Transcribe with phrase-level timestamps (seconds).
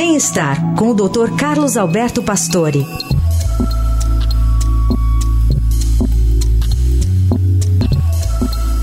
[0.00, 1.36] Bem-estar com o Dr.
[1.36, 2.86] Carlos Alberto Pastore.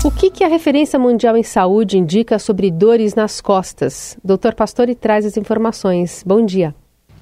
[0.04, 4.18] O que, que a referência mundial em saúde indica sobre dores nas costas?
[4.22, 4.52] Dr.
[4.54, 6.22] Pastore traz as informações.
[6.22, 6.74] Bom dia.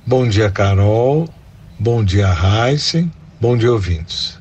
[0.04, 1.28] Bom dia, Carol.
[1.78, 3.12] Bom dia, Heisen.
[3.40, 4.40] Bom dia, ouvintes.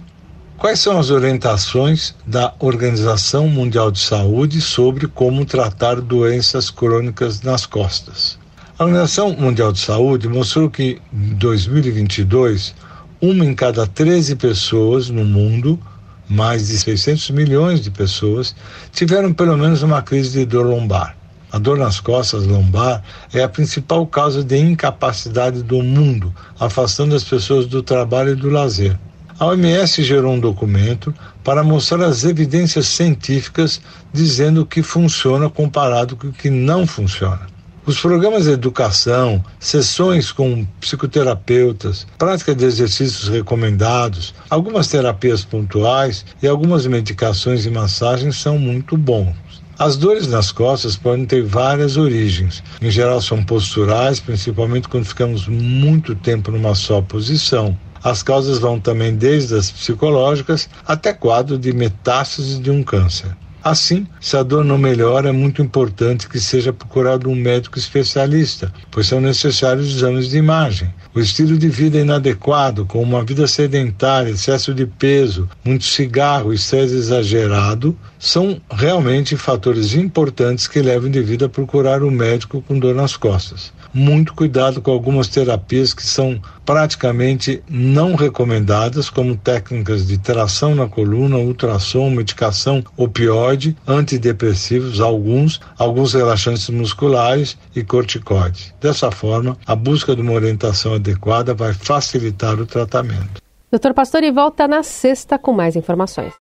[0.58, 7.68] Quais são as orientações da Organização Mundial de Saúde sobre como tratar doenças crônicas nas
[7.68, 8.42] costas?
[8.84, 12.76] A Organização Mundial de Saúde mostrou que em 2022,
[13.22, 15.80] uma em cada 13 pessoas no mundo,
[16.28, 18.54] mais de 600 milhões de pessoas,
[18.92, 21.16] tiveram pelo menos uma crise de dor lombar.
[21.50, 23.02] A dor nas costas lombar
[23.34, 28.50] é a principal causa de incapacidade do mundo, afastando as pessoas do trabalho e do
[28.50, 29.00] lazer.
[29.40, 33.80] A OMS gerou um documento para mostrar as evidências científicas
[34.12, 37.53] dizendo o que funciona comparado com o que não funciona.
[37.86, 46.48] Os programas de educação, sessões com psicoterapeutas, prática de exercícios recomendados, algumas terapias pontuais e
[46.48, 49.36] algumas medicações e massagens são muito bons.
[49.78, 52.64] As dores nas costas podem ter várias origens.
[52.82, 57.78] Em geral, são posturais, principalmente quando ficamos muito tempo numa só posição.
[58.02, 63.36] As causas vão também desde as psicológicas até quadro de metástase de um câncer.
[63.64, 68.74] Assim, se a dor não melhora, é muito importante que seja procurado um médico especialista,
[68.92, 70.94] pois são necessários exames de imagem.
[71.16, 76.96] O estilo de vida inadequado, com uma vida sedentária, excesso de peso, muito cigarro, estresse
[76.96, 82.94] exagerado, são realmente fatores importantes que levam o indivíduo a procurar um médico com dor
[82.94, 90.18] nas costas muito cuidado com algumas terapias que são praticamente não recomendadas, como técnicas de
[90.18, 98.74] tração na coluna, ultrassom, medicação opioide, antidepressivos, alguns, alguns relaxantes musculares e corticoides.
[98.82, 103.42] Dessa forma, a busca de uma orientação adequada vai facilitar o tratamento.
[103.72, 106.34] Doutor Pastor, e volta na sexta com mais informações.